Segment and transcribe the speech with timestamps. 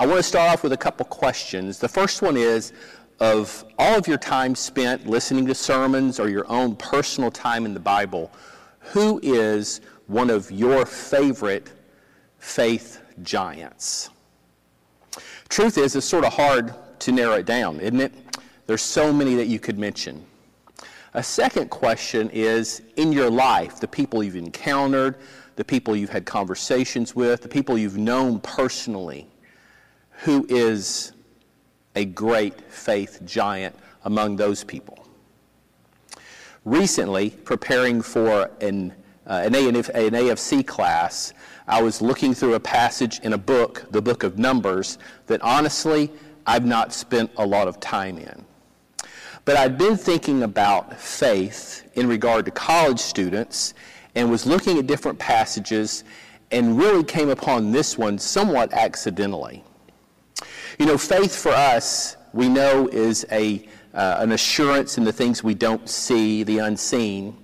[0.00, 1.80] I want to start off with a couple questions.
[1.80, 2.72] The first one is
[3.18, 7.74] of all of your time spent listening to sermons or your own personal time in
[7.74, 8.30] the Bible,
[8.78, 11.72] who is one of your favorite
[12.38, 14.10] faith giants?
[15.48, 18.14] Truth is, it's sort of hard to narrow it down, isn't it?
[18.68, 20.24] There's so many that you could mention.
[21.14, 25.16] A second question is in your life, the people you've encountered,
[25.56, 29.26] the people you've had conversations with, the people you've known personally,
[30.22, 31.12] who is
[31.94, 33.74] a great faith giant
[34.04, 35.06] among those people?
[36.64, 38.92] Recently, preparing for an,
[39.26, 41.32] uh, an, an AFC class,
[41.66, 46.10] I was looking through a passage in a book, the book of Numbers, that honestly
[46.46, 48.44] I've not spent a lot of time in.
[49.44, 53.74] But I'd been thinking about faith in regard to college students
[54.14, 56.04] and was looking at different passages
[56.50, 59.62] and really came upon this one somewhat accidentally.
[60.78, 65.42] You know, faith for us, we know, is a, uh, an assurance in the things
[65.42, 67.36] we don't see, the unseen.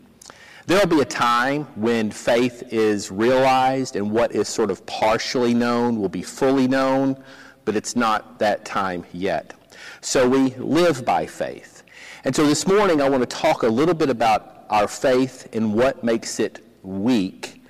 [0.67, 6.01] There'll be a time when faith is realized and what is sort of partially known
[6.01, 7.21] will be fully known,
[7.65, 9.53] but it's not that time yet.
[10.01, 11.83] So we live by faith.
[12.23, 15.75] And so this morning, I want to talk a little bit about our faith and
[15.75, 17.61] what makes it weak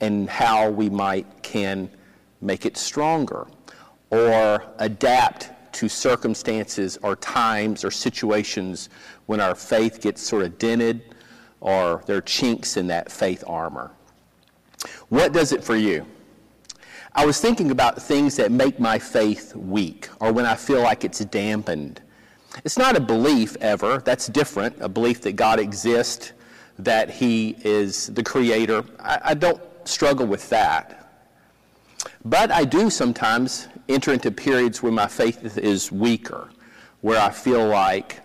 [0.00, 1.88] and how we might can
[2.40, 3.46] make it stronger
[4.12, 8.88] or adapt to circumstances or times or situations
[9.26, 11.14] when our faith gets sort of dented
[11.60, 13.90] or there are chinks in that faith armor.
[15.08, 16.06] What does it for you?
[17.14, 21.04] I was thinking about things that make my faith weak or when I feel like
[21.04, 22.00] it's dampened
[22.64, 23.98] it's not a belief ever.
[23.98, 24.76] That's different.
[24.80, 26.32] A belief that God exists,
[26.78, 28.84] that He is the Creator.
[29.00, 31.01] I, I don't struggle with that.
[32.24, 36.48] But I do sometimes enter into periods where my faith is weaker,
[37.00, 38.20] where I feel like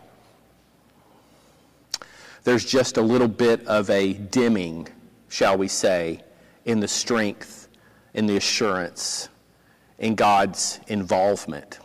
[2.43, 4.87] there's just a little bit of a dimming,
[5.29, 6.21] shall we say,
[6.65, 7.67] in the strength,
[8.13, 9.29] in the assurance,
[9.97, 11.79] in God's involvement.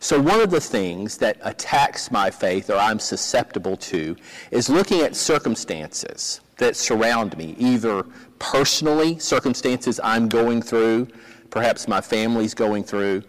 [0.00, 4.16] So, one of the things that attacks my faith or I'm susceptible to
[4.50, 8.04] is looking at circumstances that surround me, either
[8.38, 11.08] personally, circumstances I'm going through,
[11.50, 13.22] perhaps my family's going through,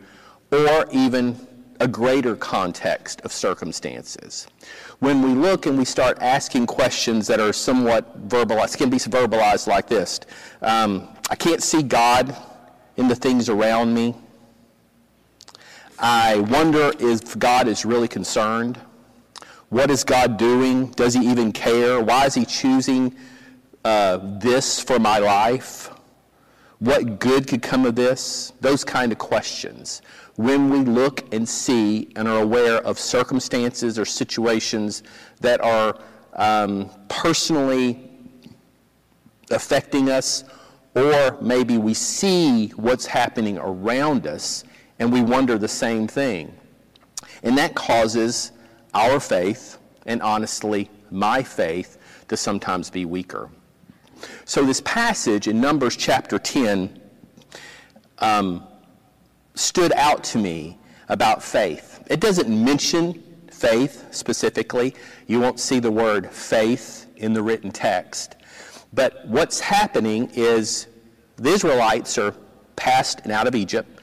[0.52, 1.48] or even
[1.80, 4.48] a greater context of circumstances.
[5.00, 9.68] When we look and we start asking questions that are somewhat verbalized, can be verbalized
[9.68, 10.20] like this
[10.62, 12.36] um, I can't see God
[12.98, 14.16] in the things around me.
[16.00, 18.80] I wonder if God is really concerned.
[19.70, 20.88] What is God doing?
[20.92, 22.02] Does he even care?
[22.02, 23.16] Why is he choosing
[23.86, 25.92] uh, this for my life?
[26.80, 28.52] What good could come of this?
[28.62, 30.02] Those kind of questions.
[30.38, 35.04] When we look and see and are aware of circumstances or situations
[35.42, 36.00] that are
[36.34, 38.10] um, personally
[39.52, 40.46] affecting us,
[40.96, 44.64] or maybe we see what's happening around us
[44.98, 46.52] and we wonder the same thing.
[47.44, 48.52] And that causes
[48.94, 53.50] our faith, and honestly, my faith, to sometimes be weaker.
[54.46, 57.00] So, this passage in Numbers chapter 10
[58.20, 58.64] um,
[59.56, 60.78] stood out to me
[61.08, 62.04] about faith.
[62.10, 64.96] It doesn't mention faith specifically,
[65.28, 68.36] you won't see the word faith in the written text.
[68.94, 70.88] But what's happening is
[71.36, 72.34] the Israelites are
[72.76, 73.99] passed and out of Egypt.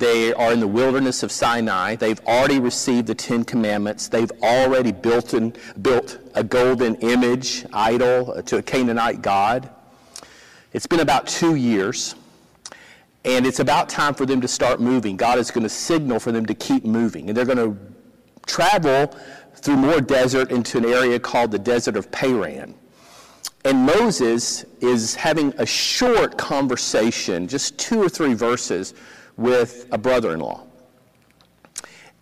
[0.00, 1.94] They are in the wilderness of Sinai.
[1.94, 4.08] They've already received the Ten Commandments.
[4.08, 5.52] They've already built, in,
[5.82, 9.68] built a golden image idol uh, to a Canaanite god.
[10.72, 12.14] It's been about two years,
[13.26, 15.18] and it's about time for them to start moving.
[15.18, 17.76] God is going to signal for them to keep moving, and they're going to
[18.46, 19.14] travel
[19.56, 22.74] through more desert into an area called the Desert of Paran.
[23.66, 28.94] And Moses is having a short conversation, just two or three verses,
[29.40, 30.69] with a brother in law.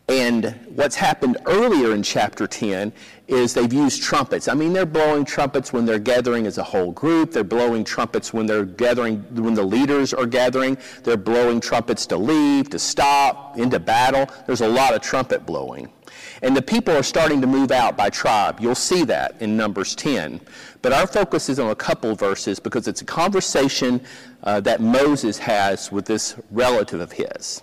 [0.08, 2.92] And what's happened earlier in chapter 10
[3.26, 4.48] is they've used trumpets.
[4.48, 7.30] I mean, they're blowing trumpets when they're gathering as a whole group.
[7.30, 10.78] They're blowing trumpets when they're gathering, when the leaders are gathering.
[11.04, 14.34] They're blowing trumpets to leave, to stop, into battle.
[14.46, 15.92] There's a lot of trumpet blowing.
[16.40, 18.60] And the people are starting to move out by tribe.
[18.60, 20.40] You'll see that in Numbers 10.
[20.80, 24.00] But our focus is on a couple verses because it's a conversation
[24.42, 27.60] uh, that Moses has with this relative of his.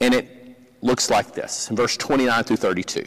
[0.00, 0.43] And it
[0.84, 3.06] looks like this in verse 29 through 32.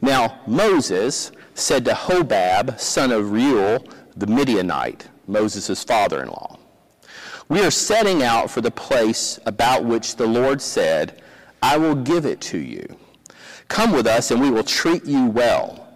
[0.00, 6.58] Now, Moses said to Hobab, son of Reuel, the Midianite, Moses' father in law,
[7.48, 11.22] We are setting out for the place about which the Lord said,
[11.62, 12.96] I will give it to you.
[13.68, 15.86] Come with us, and we will treat you well,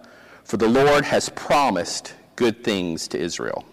[0.45, 3.65] for the Lord has promised good things to Israel.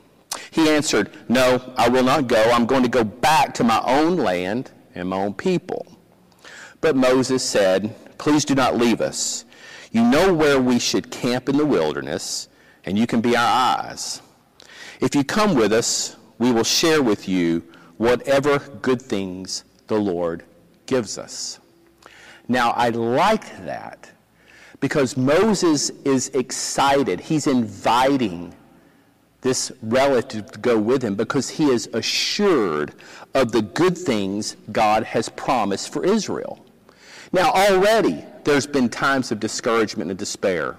[0.52, 2.42] He answered, No, I will not go.
[2.52, 5.95] I'm going to go back to my own land and my own people.
[6.82, 9.46] But Moses said, Please do not leave us.
[9.92, 12.50] You know where we should camp in the wilderness,
[12.86, 14.22] and you can be our eyes.
[15.02, 17.64] If you come with us, we will share with you
[17.98, 20.44] whatever good things the Lord
[20.86, 21.60] gives us.
[22.48, 24.12] Now, I like that
[24.80, 27.20] because Moses is excited.
[27.20, 28.54] He's inviting
[29.42, 32.94] this relative to go with him because he is assured
[33.34, 36.65] of the good things God has promised for Israel.
[37.32, 40.78] Now, already there's been times of discouragement and despair.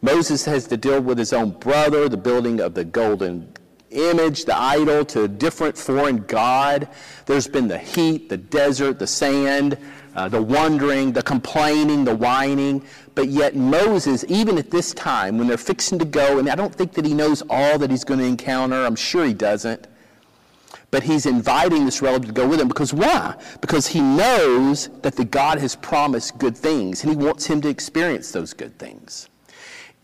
[0.00, 3.52] Moses has to deal with his own brother, the building of the golden
[3.90, 6.88] image, the idol, to a different foreign god.
[7.26, 9.78] There's been the heat, the desert, the sand,
[10.16, 12.84] uh, the wondering, the complaining, the whining.
[13.14, 16.74] But yet, Moses, even at this time, when they're fixing to go, and I don't
[16.74, 19.86] think that he knows all that he's going to encounter, I'm sure he doesn't.
[20.92, 23.34] But he's inviting this relative to go with him because why?
[23.62, 27.68] Because he knows that the God has promised good things and he wants him to
[27.68, 29.30] experience those good things.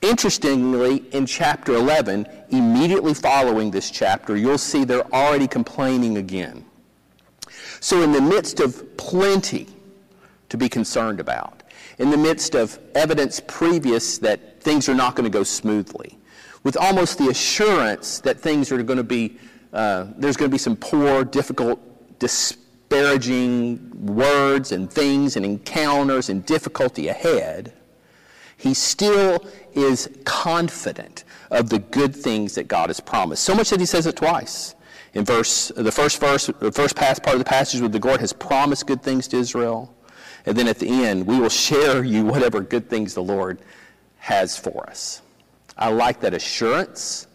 [0.00, 6.64] Interestingly, in chapter 11, immediately following this chapter, you'll see they're already complaining again.
[7.80, 9.66] So, in the midst of plenty
[10.48, 11.64] to be concerned about,
[11.98, 16.18] in the midst of evidence previous that things are not going to go smoothly,
[16.62, 19.36] with almost the assurance that things are going to be,
[19.72, 21.80] uh, there's going to be some poor, difficult,
[22.18, 27.72] disparaging words and things and encounters and difficulty ahead,
[28.56, 33.44] he still is confident of the good things that God has promised.
[33.44, 34.74] So much that he says it twice.
[35.14, 38.32] In verse, the first verse, the first part of the passage where the Lord has
[38.32, 39.94] promised good things to Israel.
[40.44, 43.60] And then at the end, we will share you whatever good things the Lord
[44.18, 45.22] has for us.
[45.76, 47.26] I like that assurance.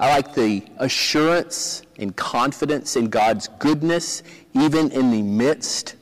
[0.00, 4.22] I like the assurance and confidence in God's goodness,
[4.54, 5.96] even in the midst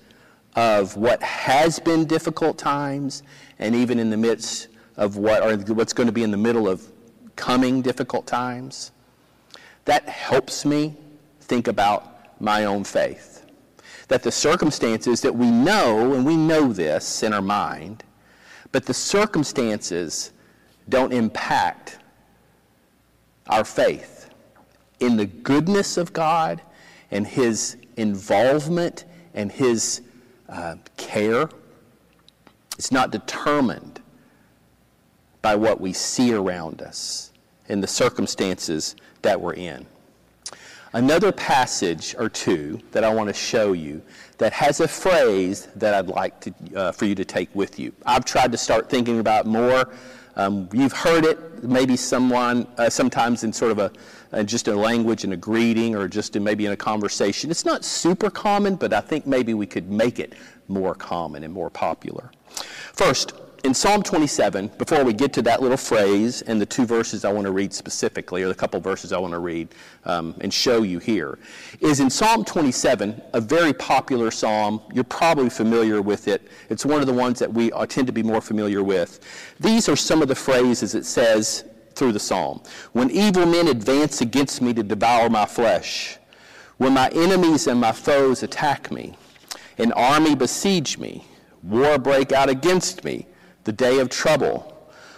[0.54, 3.22] of what has been difficult times,
[3.58, 6.69] and even in the midst of what or what's going to be in the middle
[6.69, 6.82] of
[7.37, 8.93] coming difficult times.
[9.87, 10.96] That helps me
[11.40, 13.46] think about my own faith.
[14.08, 18.04] That the circumstances that we know, and we know this in our mind,
[18.72, 20.32] but the circumstances
[20.88, 21.99] don't impact
[23.48, 24.31] our faith
[25.00, 26.62] in the goodness of God
[27.10, 29.04] and His involvement
[29.34, 30.02] and His
[30.48, 31.48] uh, care.
[32.78, 34.00] It's not determined
[35.43, 37.32] by what we see around us
[37.69, 39.87] and the circumstances that we're in.
[40.92, 44.02] Another passage or two that I want to show you
[44.38, 47.92] that has a phrase that I'd like to, uh, for you to take with you.
[48.04, 49.92] I've tried to start thinking about more.
[50.37, 53.93] Um, you've heard it, maybe someone, uh, sometimes in sort of a,
[54.33, 57.50] uh, just a language in a greeting or just in maybe in a conversation.
[57.50, 60.35] It's not super common, but I think maybe we could make it
[60.69, 62.31] more common and more popular.
[62.93, 63.33] First,
[63.66, 67.32] in Psalm 27, before we get to that little phrase and the two verses I
[67.32, 69.74] want to read specifically, or the couple verses I want to read
[70.04, 71.40] um, and show you here,
[71.80, 74.80] is in Psalm 27, a very popular psalm.
[74.94, 76.46] You're probably familiar with it.
[76.70, 79.18] It's one of the ones that we tend to be more familiar with.
[79.58, 81.64] These are some of the phrases it says
[81.96, 82.62] through the psalm.
[82.92, 86.18] When evil men advance against me to devour my flesh,
[86.76, 89.16] when my enemies and my foes attack me,
[89.76, 91.25] an army besiege me,
[91.64, 93.26] war break out against me
[93.66, 94.73] the day of trouble.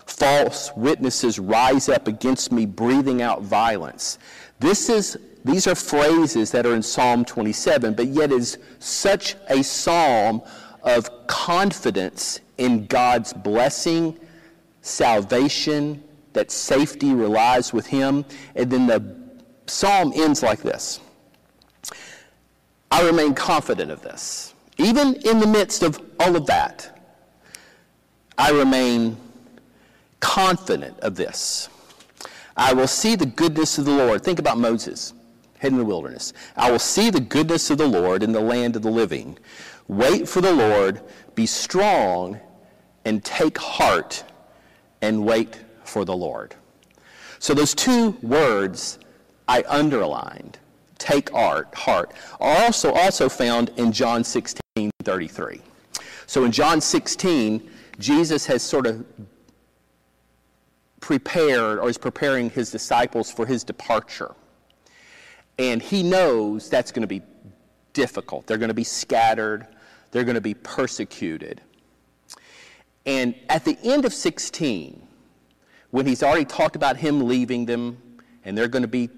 [0.06, 4.18] False witnesses rise up against me, breathing out violence.
[4.58, 9.62] This is, these are phrases that are in Psalm 27, but yet is such a
[9.62, 10.42] psalm
[10.82, 14.18] of confidence in God's blessing,
[14.80, 16.02] salvation,
[16.32, 18.24] that safety relies with Him.
[18.56, 19.14] And then the
[19.66, 21.00] psalm ends like this
[22.90, 24.54] I remain confident of this.
[24.78, 26.97] Even in the midst of all of that,
[28.38, 29.16] I remain
[30.20, 31.68] confident of this.
[32.56, 34.22] I will see the goodness of the Lord.
[34.22, 35.12] Think about Moses
[35.58, 36.32] heading in the wilderness.
[36.56, 39.36] I will see the goodness of the Lord in the land of the living.
[39.88, 41.00] Wait for the Lord,
[41.34, 42.38] be strong,
[43.04, 44.22] and take heart,
[45.02, 46.54] and wait for the Lord.
[47.38, 48.98] So those two words
[49.48, 50.58] I underlined,
[50.98, 55.60] take heart, heart, are also, also found in John 16, 33.
[56.26, 57.68] So in John 16,
[57.98, 59.04] Jesus has sort of
[61.00, 64.34] prepared or is preparing his disciples for his departure.
[65.58, 67.22] And he knows that's going to be
[67.92, 68.46] difficult.
[68.46, 69.66] They're going to be scattered,
[70.10, 71.60] they're going to be persecuted.
[73.06, 75.02] And at the end of 16,
[75.90, 77.98] when he's already talked about him leaving them
[78.44, 79.08] and they're going to be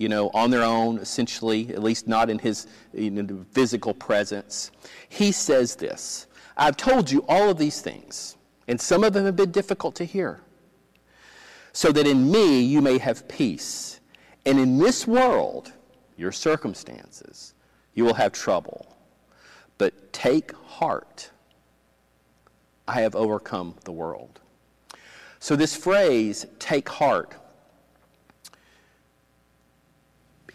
[0.00, 4.70] you know, on their own, essentially, at least not in his know, physical presence.
[5.10, 6.26] He says this
[6.60, 8.36] I've told you all of these things,
[8.68, 10.42] and some of them have been difficult to hear,
[11.72, 13.98] so that in me you may have peace.
[14.44, 15.72] And in this world,
[16.18, 17.54] your circumstances,
[17.94, 18.94] you will have trouble.
[19.78, 21.30] But take heart.
[22.86, 24.40] I have overcome the world.
[25.38, 27.34] So, this phrase, take heart,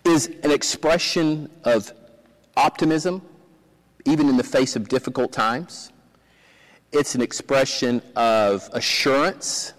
[0.03, 1.91] is an expression of
[2.55, 3.23] optimism,
[4.05, 5.91] even in the face of difficult times.
[6.97, 9.73] It's an expression of assurance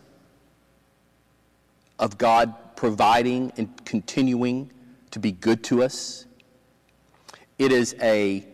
[1.98, 4.70] of God providing and continuing
[5.12, 6.26] to be good to us.
[7.58, 8.46] It is a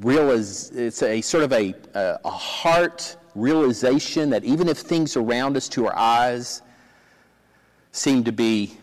[0.00, 5.68] realiz- it's a sort of a, a heart realization that even if things around us
[5.68, 6.60] to our eyes
[7.92, 8.76] seem to be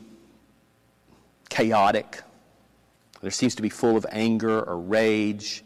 [1.49, 2.21] chaotic,
[3.19, 5.65] there seems to be full of anger or rage,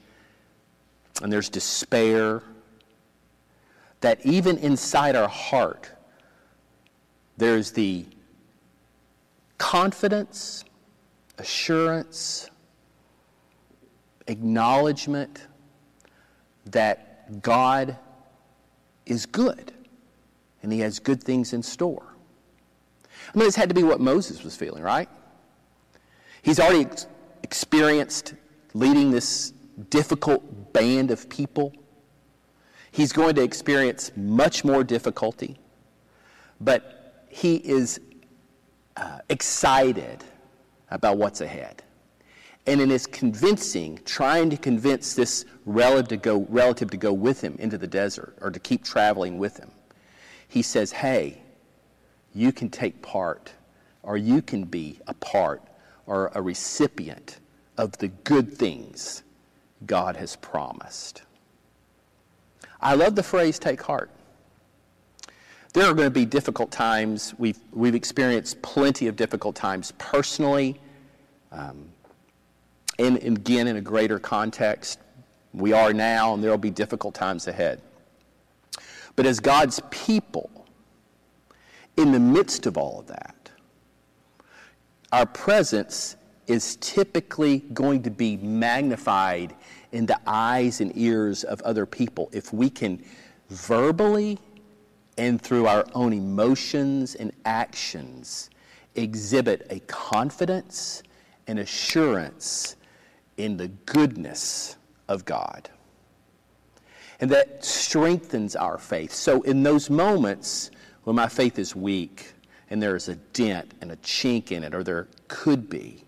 [1.21, 2.41] and there's despair.
[4.01, 5.89] That even inside our heart,
[7.37, 8.05] there's the
[9.57, 10.63] confidence,
[11.37, 12.49] assurance,
[14.27, 15.47] acknowledgement
[16.65, 17.97] that God
[19.05, 19.73] is good
[20.61, 22.05] and He has good things in store.
[23.33, 25.09] I mean, this had to be what Moses was feeling, right?
[26.41, 26.87] He's already
[27.43, 28.33] experienced
[28.73, 29.53] leading this
[29.89, 31.73] difficult band of people.
[32.91, 35.57] He's going to experience much more difficulty,
[36.59, 37.99] but he is
[38.97, 40.23] uh, excited
[40.89, 41.83] about what's ahead.
[42.65, 47.41] And in his convincing, trying to convince this relative to, go, relative to go with
[47.41, 49.71] him into the desert or to keep traveling with him,
[50.47, 51.41] he says, Hey,
[52.33, 53.51] you can take part,
[54.03, 55.63] or you can be a part
[56.05, 57.39] or a recipient
[57.77, 59.23] of the good things
[59.85, 61.23] God has promised.
[62.81, 64.09] I love the phrase take heart.
[65.73, 67.33] There are going to be difficult times.
[67.37, 70.79] We've, we've experienced plenty of difficult times personally,
[71.51, 71.89] um,
[72.97, 74.99] and, and again, in a greater context.
[75.53, 77.81] We are now, and there will be difficult times ahead.
[79.15, 80.49] But as God's people,
[81.97, 83.51] in the midst of all of that,
[85.11, 86.15] our presence
[86.47, 89.53] is typically going to be magnified
[89.91, 93.03] in the eyes and ears of other people if we can
[93.49, 94.37] verbally
[95.17, 98.49] and through our own emotions and actions
[98.95, 101.03] exhibit a confidence
[101.47, 102.75] and assurance
[103.37, 104.77] in the goodness
[105.07, 105.69] of God.
[107.19, 109.11] And that strengthens our faith.
[109.11, 110.71] So, in those moments
[111.03, 112.33] when my faith is weak,
[112.69, 116.03] and there is a dent and a chink in it, or there could be.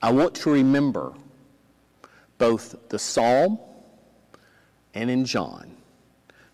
[0.00, 1.14] I want to remember
[2.42, 3.56] both the psalm
[4.94, 5.76] and in John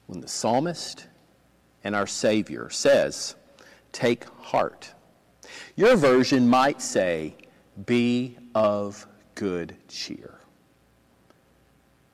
[0.06, 1.06] when the psalmist
[1.82, 3.36] and our Savior says,
[3.90, 4.92] Take heart.
[5.76, 7.36] Your version might say,
[7.86, 10.34] Be of good cheer.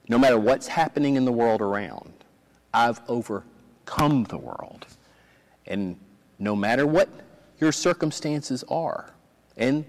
[0.08, 2.12] No matter what's happening in the world around,
[2.72, 4.86] I've overcome the world.
[5.66, 5.98] And
[6.38, 7.08] no matter what
[7.58, 9.12] your circumstances are.
[9.56, 9.84] And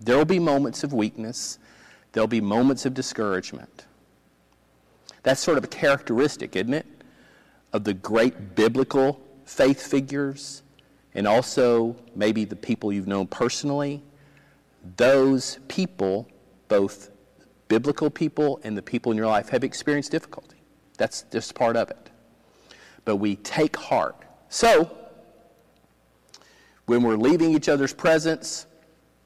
[0.00, 1.58] there will be moments of weakness,
[2.12, 3.86] there'll be moments of discouragement.
[5.22, 6.86] That's sort of a characteristic, isn't it,
[7.72, 10.62] of the great biblical faith figures
[11.14, 14.02] and also maybe the people you've known personally.
[14.96, 16.28] Those people,
[16.68, 17.10] both
[17.68, 20.58] biblical people and the people in your life, have experienced difficulty.
[20.98, 22.10] That's just part of it.
[23.04, 24.16] But we take heart.
[24.48, 24.96] So,
[26.84, 28.66] when we're leaving each other's presence,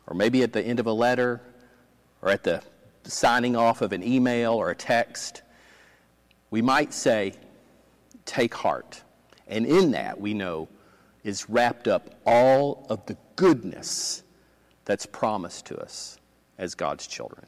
[0.07, 1.41] or maybe at the end of a letter,
[2.23, 2.63] or at the
[3.05, 5.43] signing off of an email or a text,
[6.51, 7.35] we might say,
[8.27, 9.03] Take heart.
[9.49, 10.69] And in that, we know,
[11.25, 14.23] is wrapped up all of the goodness
[14.85, 16.19] that's promised to us
[16.59, 17.47] as God's children.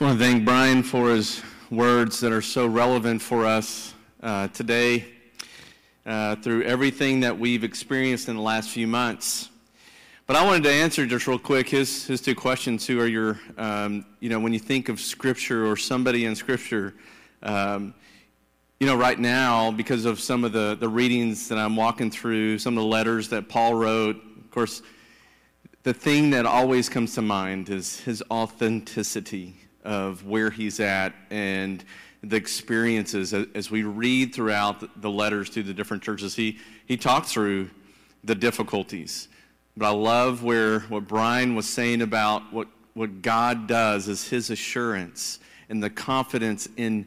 [0.00, 4.48] just want to thank Brian for his words that are so relevant for us uh,
[4.48, 5.04] today
[6.04, 9.50] uh, through everything that we've experienced in the last few months.
[10.26, 12.88] But I wanted to answer just real quick his, his two questions.
[12.88, 16.94] Who are your, um, you know, when you think of Scripture or somebody in Scripture,
[17.44, 17.94] um,
[18.80, 22.58] you know, right now, because of some of the, the readings that I'm walking through,
[22.58, 24.82] some of the letters that Paul wrote, of course,
[25.84, 31.84] the thing that always comes to mind is his authenticity of where he's at and
[32.22, 36.36] the experiences as we read throughout the letters to the different churches.
[36.36, 37.70] He, he talked through
[38.22, 39.28] the difficulties
[39.76, 44.50] but I love where what Brian was saying about what, what God does is his
[44.50, 47.06] assurance and the confidence in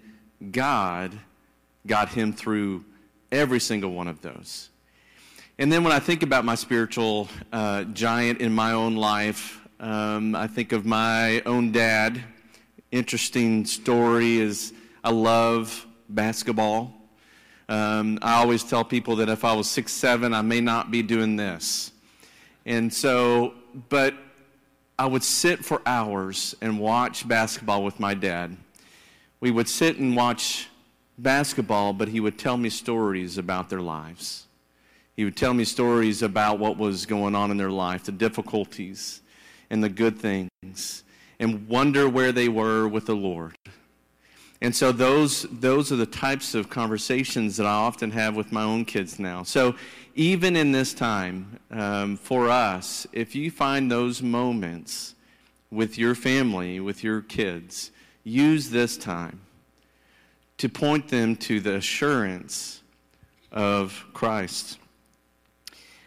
[0.51, 1.11] God
[1.85, 2.85] got him through
[3.31, 4.69] every single one of those.
[5.59, 10.33] And then when I think about my spiritual uh, giant in my own life, um,
[10.33, 12.23] I think of my own dad.
[12.93, 14.71] Interesting story is
[15.03, 16.93] I love basketball.
[17.67, 21.01] Um, I always tell people that if I was six seven, I may not be
[21.01, 21.91] doing this.
[22.67, 23.55] And so,
[23.89, 24.13] but
[24.99, 28.55] I would sit for hours and watch basketball with my dad.
[29.39, 30.69] We would sit and watch
[31.17, 34.45] basketball, but he would tell me stories about their lives.
[35.15, 39.21] He would tell me stories about what was going on in their life, the difficulties
[39.71, 41.03] and the good things,
[41.39, 43.57] and wonder where they were with the Lord.
[44.61, 48.63] And so those, those are the types of conversations that I often have with my
[48.63, 49.43] own kids now.
[49.43, 49.75] So
[50.15, 55.15] even in this time, um, for us, if you find those moments
[55.69, 57.91] with your family, with your kids,
[58.23, 59.41] use this time
[60.57, 62.83] to point them to the assurance
[63.51, 64.77] of Christ.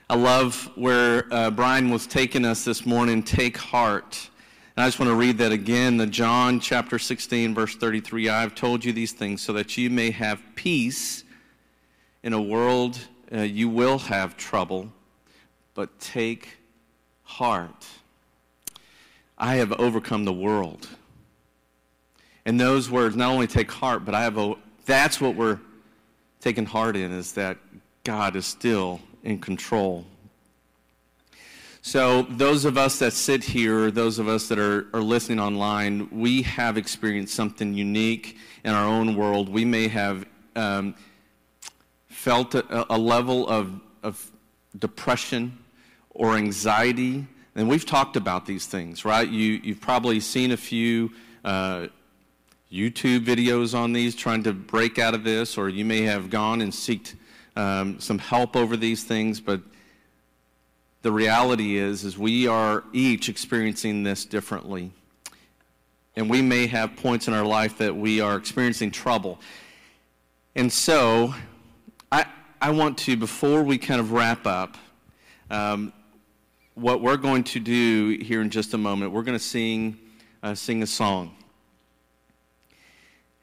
[0.09, 4.31] I love where uh, Brian was taking us this morning, take heart.
[4.77, 8.29] And I just want to read that again, the John chapter 16, verse 33.
[8.29, 11.25] I have told you these things so that you may have peace
[12.23, 12.99] in a world
[13.33, 14.93] uh, you will have trouble,
[15.75, 16.59] but take
[17.25, 17.87] heart.
[19.37, 20.89] I have overcome the world.
[22.45, 24.55] And those words not only take heart, but I have a,
[24.85, 25.59] that's what we're
[26.41, 27.59] taking heart in is that
[28.05, 30.05] God is still in control.
[31.87, 36.09] So, those of us that sit here, those of us that are, are listening online,
[36.11, 39.49] we have experienced something unique in our own world.
[39.49, 40.97] We may have um,
[42.09, 44.33] felt a, a level of, of
[44.77, 45.59] depression
[46.11, 49.29] or anxiety, and we've talked about these things, right?
[49.29, 51.13] You, you've probably seen a few
[51.45, 51.87] uh,
[52.69, 56.63] YouTube videos on these trying to break out of this, or you may have gone
[56.63, 57.15] and sought
[57.55, 59.61] um, some help over these things, but
[61.07, 64.91] the reality is, is we are each experiencing this differently.
[66.17, 69.39] And we may have points in our life that we are experiencing trouble.
[70.57, 71.33] And so
[72.11, 72.27] I,
[72.61, 74.77] I want to, before we kind of wrap up,
[75.49, 75.93] um,
[76.75, 79.97] what we're going to do here in just a moment, we're going to sing,
[80.43, 81.37] uh, sing a song.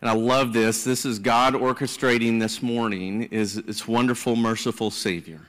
[0.01, 0.83] And I love this.
[0.83, 5.39] This is God orchestrating this morning is its wonderful, merciful Savior.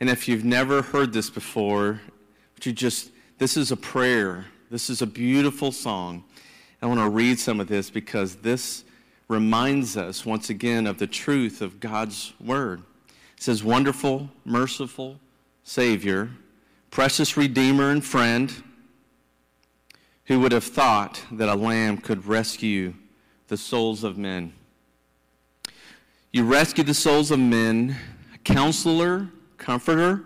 [0.00, 2.00] And if you've never heard this before,
[2.54, 4.46] would you just, this is a prayer.
[4.70, 6.24] This is a beautiful song.
[6.80, 8.84] I want to read some of this because this
[9.26, 12.82] reminds us once again of the truth of God's word.
[13.36, 15.18] It says, Wonderful, merciful
[15.64, 16.30] Savior,
[16.90, 18.52] precious Redeemer and friend,
[20.26, 22.94] who would have thought that a lamb could rescue
[23.48, 24.52] the souls of men?
[26.32, 27.96] You rescue the souls of men,
[28.44, 29.28] counselor,
[29.58, 30.24] comforter,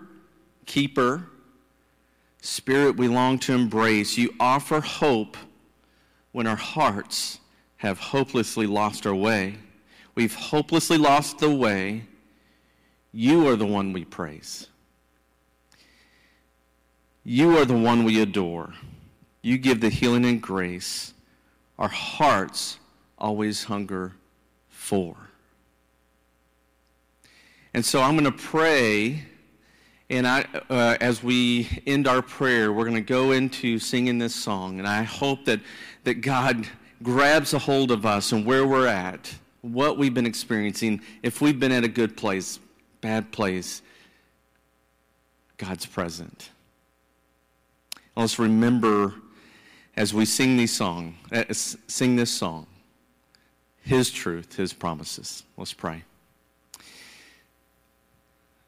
[0.65, 1.27] keeper,
[2.41, 4.17] spirit we long to embrace.
[4.17, 5.35] You offer hope
[6.31, 7.39] when our hearts
[7.77, 9.55] have hopelessly lost our way.
[10.15, 12.05] We've hopelessly lost the way.
[13.11, 14.69] You are the one we praise.
[17.23, 18.73] You are the one we adore.
[19.41, 21.13] You give the healing and grace
[21.79, 22.77] our hearts
[23.17, 24.13] always hunger
[24.69, 25.22] for.
[27.73, 29.23] And so I'm going to pray,
[30.09, 34.35] and I, uh, as we end our prayer, we're going to go into singing this
[34.35, 34.77] song.
[34.77, 35.59] And I hope that,
[36.03, 36.67] that God
[37.01, 41.59] grabs a hold of us and where we're at, what we've been experiencing, if we've
[41.59, 42.59] been at a good place,
[43.01, 43.81] bad place,
[45.57, 46.49] God's present.
[48.15, 49.15] let's remember
[49.95, 52.67] as we sing these song, uh, sing this song,
[53.81, 55.43] His truth, His promises.
[55.57, 56.03] Let's pray.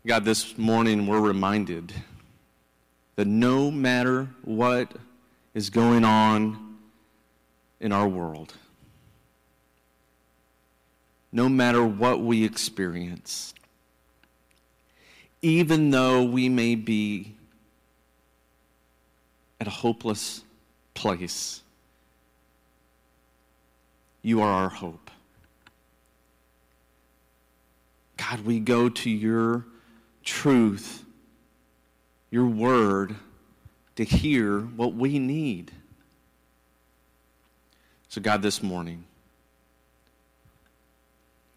[0.05, 1.91] God, this morning we're reminded
[3.15, 4.91] that no matter what
[5.55, 6.77] is going on
[7.79, 8.53] in our world.
[11.31, 13.55] No matter what we experience,
[15.41, 17.33] even though we may be
[19.59, 20.43] at a hopeless
[20.93, 21.63] place,
[24.21, 25.09] you are our hope.
[28.17, 29.65] God, we go to your
[30.25, 31.05] truth,
[32.29, 33.15] your word,
[33.95, 35.71] to hear what we need.
[38.09, 39.05] So, God, this morning,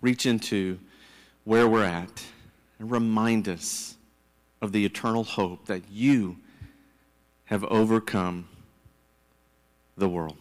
[0.01, 0.79] reach into
[1.45, 2.25] where we're at
[2.79, 3.97] and remind us
[4.61, 6.37] of the eternal hope that you
[7.47, 8.49] have overcome
[9.97, 10.37] the world.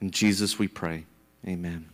[0.00, 1.04] In Jesus we pray.
[1.46, 1.89] Amen.